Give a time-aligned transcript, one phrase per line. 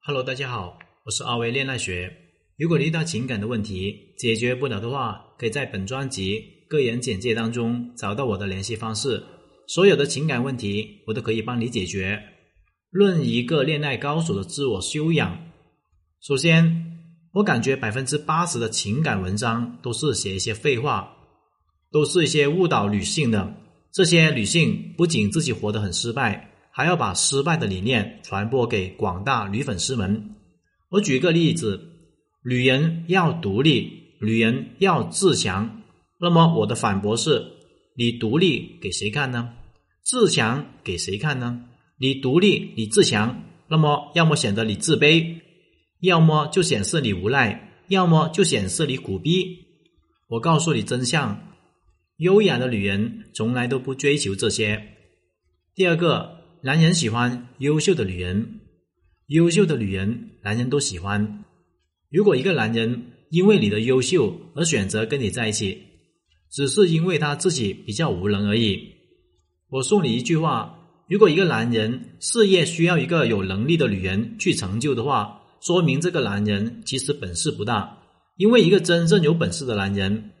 [0.00, 2.10] Hello，大家好，我是阿威恋爱学。
[2.56, 9.22] 如果你遇到情感的问题解决不了的话，可以在本专辑个人简介当中找到我的联系方式。
[9.66, 12.18] 所有的情感问题，我都可以帮你解决。
[12.90, 15.38] 论一个恋爱高手的自我修养，
[16.22, 16.98] 首先，
[17.32, 21.12] 我感觉百分之八十的情感文章都是写一些废话，
[21.92, 23.54] 都是一些误导女性的。
[23.92, 26.47] 这些女性不仅自己活得很失败。
[26.78, 30.36] 还要把失败的理念传播给广大女粉丝们。
[30.90, 31.82] 我举个例子：
[32.44, 35.82] 女人要独立，女人要自强。
[36.20, 37.44] 那么我的反驳是：
[37.96, 39.54] 你独立给谁看呢？
[40.04, 41.64] 自强给谁看呢？
[41.98, 45.40] 你独立，你自强，那么要么显得你自卑，
[46.02, 49.66] 要么就显示你无赖，要么就显示你苦逼。
[50.28, 51.36] 我告诉你真相：
[52.18, 54.80] 优雅的女人从来都不追求这些。
[55.74, 56.37] 第二个。
[56.60, 58.60] 男人喜欢优秀的女人，
[59.28, 61.44] 优秀的女人，男人都喜欢。
[62.10, 63.00] 如果一个男人
[63.30, 65.78] 因为你的优秀而选择跟你在一起，
[66.50, 68.82] 只是因为他自己比较无能而已。
[69.70, 70.76] 我送你一句话：
[71.08, 77.98] 如果一个男人事业需要一个有能力的女人去成就的话，说明这个男人其实本事不大。
[78.36, 80.32] 因为一个真正有本事的男人，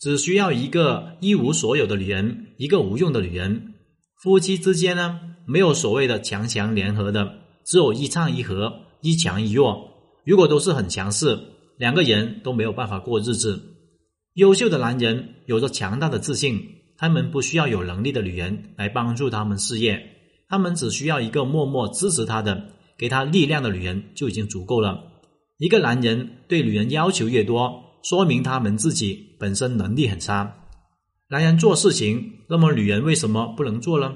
[0.00, 3.74] 只需要一个一无所有的女人，一个无用的女人。
[4.22, 5.18] 夫妻之间呢，
[5.50, 7.28] 没有所谓的强强联合的，
[7.66, 9.88] 只有一唱一和，一强一弱。
[10.24, 11.36] 如果都是很强势，
[11.76, 13.60] 两个人都没有办法过日子。
[14.34, 16.56] 优秀的男人有着强大的自信，
[16.96, 20.00] 他们不需要有能力的女人来帮助他们事业，
[20.48, 25.02] 他们只需要一个默默支持他的、给他力量的女人就已经足够了。
[25.58, 30.54] 一个男人对女人要求越多，说明他们自己本身能力很差。
[31.28, 34.14] 男人做事情，那么女人为什么不能做呢？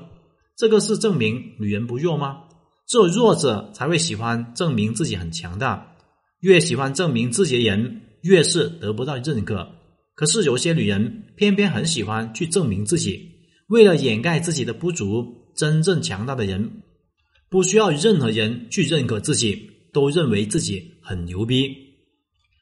[0.56, 2.44] 这个是证明女人不弱吗？
[2.86, 5.94] 只有弱者才会喜欢证明自己很强大，
[6.40, 9.66] 越喜欢证明自己的人，越是得不到认可。
[10.14, 13.20] 可是有些女人偏偏很喜欢去证明自己，
[13.68, 15.24] 为了掩盖自己的不足。
[15.56, 16.82] 真正强大的人，
[17.48, 21.72] 不需要任何人去认可自己，都认为自己很牛逼。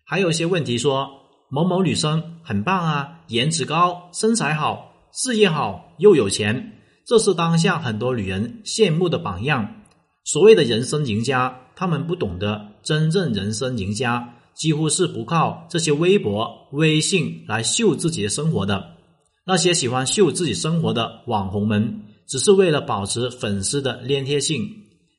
[0.04, 1.18] 还有一些问题说。
[1.54, 9.82] 某某女生很棒啊，颜值高，身材好，事业好，又有钱，这是当下很多女人羡慕的榜样。
[10.24, 18.96] 所谓的人生赢家，他们不懂得，真正人生赢家几乎是不靠这些微博、微信来秀自己的生活的。
[19.44, 24.68] 那些喜欢秀自己生活的网红们，只是为了保持粉丝的粘贴性，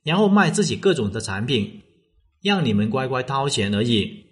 [0.04, 1.82] 然后卖自己各种的产品，
[2.42, 4.24] 让你们乖乖掏钱而已，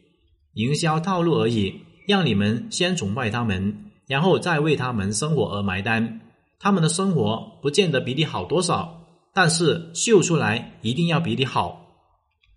[0.53, 1.81] 营销套路而已。
[2.07, 6.19] 让你们先崇拜他们，然后再为他们生活而埋单。
[6.61, 9.01] 他们的生活不见得比你好多少，
[9.33, 11.81] 但是秀出来一定要比你好。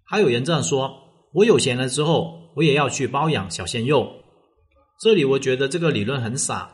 [0.04, 0.94] 还有人这样说
[1.32, 4.12] ：“我有钱了之后，我也要去包养小鲜肉。”
[5.00, 6.70] 这里我觉得这个理论很傻。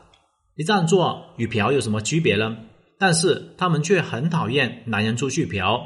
[0.57, 2.57] 你这样做与嫖有什么区别呢？
[2.99, 5.81] 但是他们却很讨厌男人出去嫖，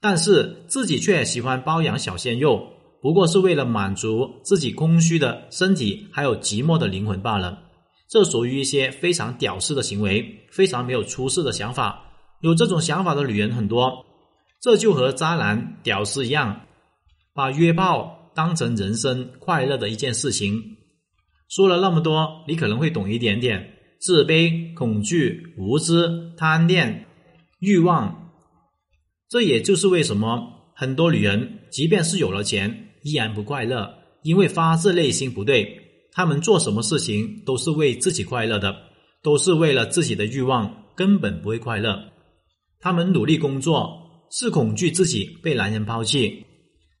[0.00, 2.64] 但是自己却喜欢包养小鲜肉。
[3.02, 7.58] 不过是为了满足自己空虚的身体，还有寂寞的灵魂罢了。
[8.10, 12.02] 这属于一些非常屌丝的行为，非常没有出世的想法。
[12.40, 14.04] 有这种想法的女人很多，
[14.60, 16.62] 这就和渣男、屌丝一样，
[17.32, 20.60] 把约炮当成人生快乐的一件事情。
[21.48, 27.06] 说了那么多，你可能会懂一点点：自卑、恐惧、无知、贪恋、
[27.60, 28.32] 欲望。
[29.28, 33.88] 这也就是为什么很多女人，即便是有了钱，依然不快乐，
[34.24, 35.79] 因为发自内心不对。
[36.12, 38.74] 他们做什么事情都是为自己快乐的，
[39.22, 41.98] 都是为了自己的欲望，根本不会快乐。
[42.80, 43.88] 他们努力工作
[44.30, 46.44] 是恐惧自己被男人抛弃，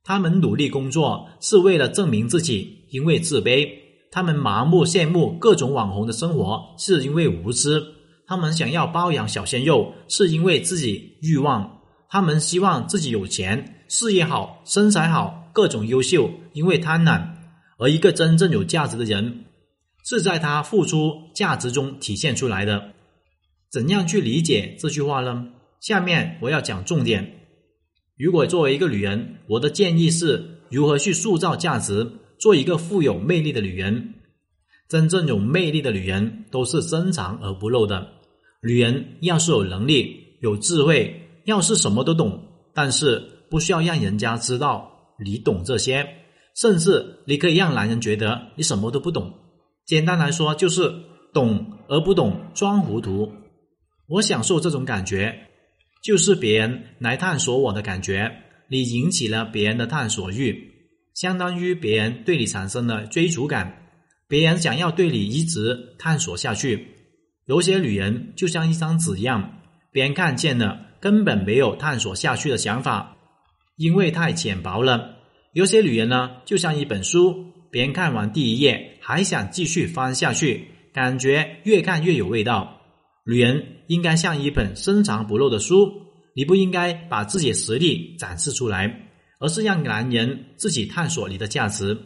[0.04, 3.68] 他们努力工作是为了证明自己，因为自卑。
[4.12, 7.82] 他们麻木羡慕各种网红的生活，是因为无知。
[8.26, 11.78] 他们想要包养小鲜肉，是因为自己欲望。
[12.08, 15.50] 他们希望自己有钱、事业好、身材好。
[15.52, 17.20] 各种优秀，因为贪婪；
[17.80, 19.46] 而一个真正有价值的人，
[20.04, 22.92] 是在他付出价值中体现出来的。
[23.70, 25.48] 怎样去理解这句话呢？
[25.80, 27.46] 下面我要讲重点。
[28.18, 32.06] 如果作为一个女人，我的建议是如何去塑造价值，
[32.38, 34.14] 做一个富有魅力的女人。
[34.86, 38.06] 真正有魅力的女人都是深藏而不露的。
[38.62, 42.38] 女人要是有能力、有智慧，要是什么都懂，
[42.74, 44.86] 但是不需要让人家知道。
[45.24, 46.06] 你懂这些，
[46.56, 49.32] 甚至你可以让男人觉得你什么都不懂。
[49.86, 50.92] 简单来说，就是
[51.32, 53.32] 懂而不懂，装糊涂。
[54.06, 55.34] 我享受这种感觉，
[56.02, 58.30] 就是别人来探索我的感觉，
[58.68, 60.56] 你引起了别人的探索欲，
[61.14, 63.86] 相当于别人对你产生了追逐感，
[64.28, 66.86] 别人想要对你一直探索下去。
[67.46, 69.60] 有些女人就像一张纸一样，
[69.90, 73.16] 别人看见了根本没有探索下去的想法，
[73.76, 75.16] 因为太浅薄了。
[75.52, 77.34] 有些女人呢，就像一本书，
[77.72, 82.80] 别人看完第一页还想继续翻下去，感觉越看越有味道。
[83.26, 85.90] 女人应该像一本深藏不露的书，
[86.36, 89.08] 你不应该把自己实力展示出来，
[89.40, 91.98] 而是让男人自己探索你的价值。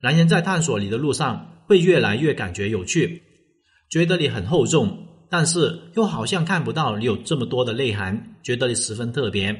[0.00, 3.20] 男人在探索你的路上，会越来越感觉有趣，
[3.90, 9.56] 觉得你很厚重，但是又好像看不到你有这么多的内涵，觉得你十分特别。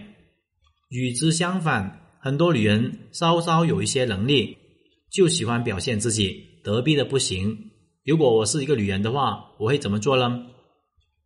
[0.90, 4.58] 与之相反，很多女人稍稍有一些能力，
[5.12, 7.56] 就喜欢表现自己，得逼的不行。
[8.04, 10.44] 如果我是一个女人的话，我会怎么做呢？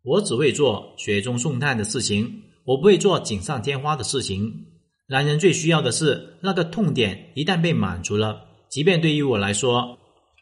[0.03, 2.31] 我只会做雪中送炭的事情，
[2.65, 4.53] 我不会做锦上添花的事情。
[5.07, 8.39] 男人最需要的是那个痛点，一旦被满足了，
[8.69, 9.97] 即便对于我来说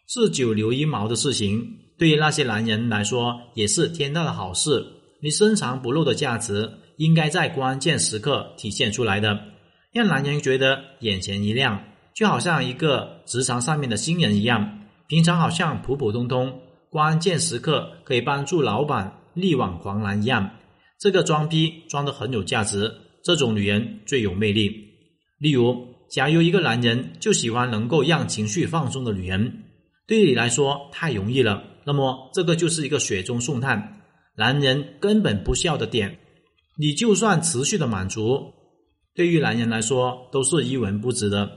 [0.10, 1.66] 是九牛一毛的事情，
[1.98, 4.86] 对于那些男人来说也是天大的好事。
[5.22, 9.40] 你深藏不露的价值，应该在关键时刻体现出来的，
[9.92, 11.84] 让男人觉得眼前一亮，
[12.14, 16.60] 就好像一个职场上面的新人一样，平常好像普普通通，
[16.90, 19.16] 关键时刻可以帮助老板。
[19.36, 20.50] 力挽狂澜一样，
[21.00, 22.92] 这个装逼装的很有价值，
[23.24, 24.70] 这种女人最有魅力。
[25.38, 29.64] 例如，假如一个男人就喜欢能够让情绪放松的女人，
[30.08, 34.02] 对你来说太容易了，那么这个就是一个雪中送炭，
[34.36, 36.18] 男人根本不需要的点，
[36.78, 38.52] 你就算持续的满足，
[39.19, 41.51] 对于男人来说都是一文不值的。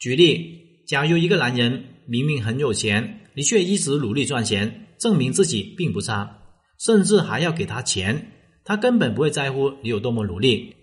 [0.00, 6.38] 举例，假如一个男人明明很有钱，你却一直努力赚钱，证明自己并不差。
[6.80, 8.32] 甚至还要给他钱，
[8.64, 10.74] 他根本不会在乎你有多么努力。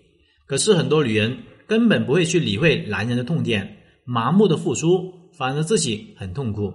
[0.46, 3.76] 可是很多女人根本不会去理会男人的痛点，
[4.06, 6.72] 盲目的付出，反而自己很痛苦。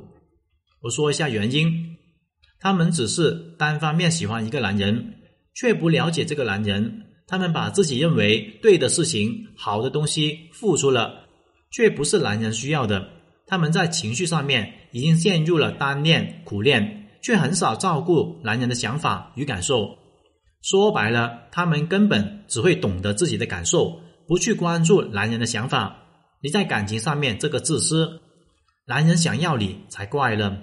[0.84, 1.98] 我说一下原因：
[2.60, 5.16] 他们只是单方面喜欢一个男人，
[5.56, 7.08] 却不了解这个男人。
[7.34, 11.26] 他们把自己认为对的事情、好的东西付出了，
[11.72, 13.10] 却不是男人需要的。
[13.48, 17.00] 他们在情绪上面已经陷入了单恋、苦恋。
[17.24, 19.98] 却很少照顾男人的想法与感受，
[20.62, 23.98] 说白了，他们根本只会懂得自己的感受，
[24.28, 25.96] 不去关注男人的想法。
[26.42, 28.20] 你在感情上面这个自私，
[28.86, 30.58] 男人想要你才怪了。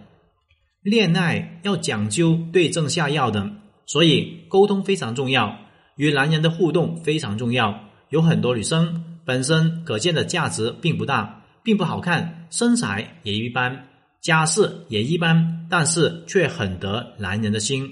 [0.83, 3.51] 恋爱要讲究对症下药的，
[3.87, 5.57] 所以沟通非常重要，
[6.01, 7.79] 与男人的互动非常重要。
[8.09, 13.87] 有很多女生本身可见的价值并不大，并不好看，身材也一般。
[14.23, 17.87] 家世也一般，但是却很得男人的心，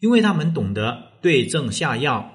[0.00, 2.32] 因为他们懂得对症下药，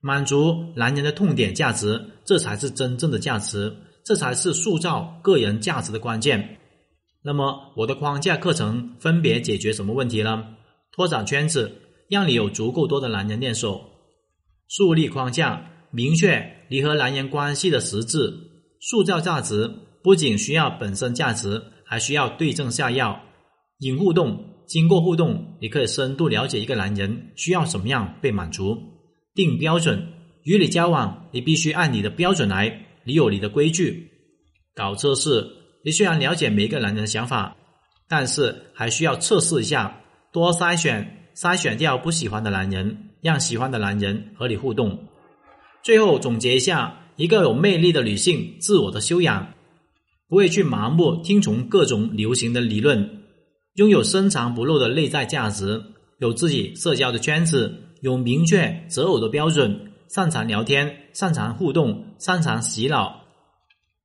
[0.00, 3.74] 满足男人的痛点价值，这才是真正的价值，
[4.06, 6.56] 这才是塑造个人价值的关键。
[7.22, 10.44] 那么，我的框架课程分别解决什么问题呢？
[10.92, 11.70] 拓展圈子，
[12.08, 13.80] 让你有足够多的男人练手；
[14.68, 18.30] 树立框架，明确你和男人关系的实质；
[18.80, 19.70] 塑造价值，
[20.02, 21.62] 不仅需要本身价值。
[21.88, 23.16] 还需要对症下药，
[23.78, 24.36] 引互动。
[24.66, 28.76] 经过互动，你可以深度了解一个男人需要什么样被满足。
[29.36, 30.04] 定标准，
[30.42, 34.10] 与你交往，你必须按你的标准来，你有你的规矩。
[34.74, 35.46] 搞测试，
[35.84, 37.56] 你虽然了解每一个男人的想法，
[38.08, 40.00] 但是还需要测试一下，
[40.32, 44.96] 多筛选，筛选掉不喜欢的男人，让喜欢的男人和你互动。
[45.82, 49.48] 最后总结一下，一个有魅力的女性，自我的修养。
[50.28, 53.22] 不会去盲目听从各种流行的理论，
[53.74, 55.82] 拥有深藏不露的内在价值，
[56.18, 63.22] 有自己社交的圈子，有明确择偶的标准，擅长聊天，擅长互动，擅长洗脑，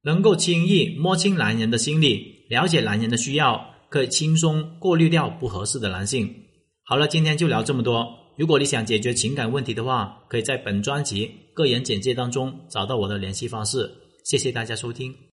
[0.03, 3.59] 能够轻易摸清男人的心理，了解男人的需要，
[3.89, 6.31] 可以轻松过滤掉不合适的男性。
[6.85, 8.20] 好了，今天就聊这么多。
[8.37, 13.91] 如果你想解决情感问题的话，可以在本专辑个人简介当中找到我的联系方式。
[14.23, 15.13] 谢谢大家收听。